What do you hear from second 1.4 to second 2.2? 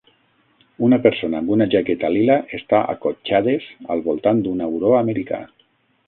amb una jaqueta